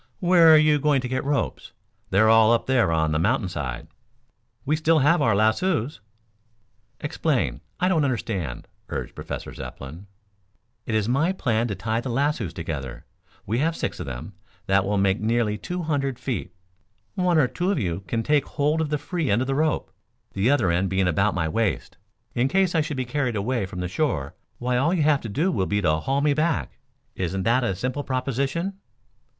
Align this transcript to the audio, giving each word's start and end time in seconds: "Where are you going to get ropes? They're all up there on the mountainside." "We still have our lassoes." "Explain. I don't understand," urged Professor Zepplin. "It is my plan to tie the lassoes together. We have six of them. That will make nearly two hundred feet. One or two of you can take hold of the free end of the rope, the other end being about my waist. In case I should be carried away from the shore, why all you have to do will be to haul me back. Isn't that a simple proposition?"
"Where 0.19 0.51
are 0.51 0.57
you 0.57 0.79
going 0.79 0.99
to 1.01 1.07
get 1.07 1.23
ropes? 1.23 1.73
They're 2.09 2.27
all 2.27 2.51
up 2.53 2.65
there 2.65 2.91
on 2.91 3.11
the 3.11 3.19
mountainside." 3.19 3.87
"We 4.65 4.75
still 4.75 4.97
have 4.97 5.21
our 5.21 5.35
lassoes." 5.35 6.01
"Explain. 7.01 7.61
I 7.79 7.87
don't 7.87 8.03
understand," 8.03 8.67
urged 8.89 9.13
Professor 9.13 9.53
Zepplin. 9.53 10.07
"It 10.87 10.95
is 10.95 11.07
my 11.07 11.31
plan 11.33 11.67
to 11.67 11.75
tie 11.75 12.01
the 12.01 12.09
lassoes 12.09 12.51
together. 12.51 13.05
We 13.45 13.59
have 13.59 13.75
six 13.75 13.99
of 13.99 14.07
them. 14.07 14.33
That 14.65 14.85
will 14.85 14.97
make 14.97 15.19
nearly 15.19 15.55
two 15.59 15.83
hundred 15.83 16.17
feet. 16.17 16.51
One 17.13 17.37
or 17.37 17.47
two 17.47 17.69
of 17.69 17.77
you 17.77 17.99
can 18.07 18.23
take 18.23 18.45
hold 18.47 18.81
of 18.81 18.89
the 18.89 18.97
free 18.97 19.29
end 19.29 19.41
of 19.41 19.47
the 19.47 19.53
rope, 19.53 19.91
the 20.33 20.49
other 20.49 20.71
end 20.71 20.89
being 20.89 21.07
about 21.07 21.35
my 21.35 21.47
waist. 21.47 21.97
In 22.33 22.47
case 22.47 22.73
I 22.73 22.81
should 22.81 22.97
be 22.97 23.05
carried 23.05 23.35
away 23.35 23.67
from 23.67 23.81
the 23.81 23.87
shore, 23.87 24.33
why 24.57 24.77
all 24.77 24.95
you 24.95 25.03
have 25.03 25.21
to 25.21 25.29
do 25.29 25.51
will 25.51 25.67
be 25.67 25.79
to 25.79 25.97
haul 25.97 26.21
me 26.21 26.33
back. 26.33 26.79
Isn't 27.13 27.43
that 27.43 27.63
a 27.63 27.75
simple 27.75 28.03
proposition?" 28.03 28.79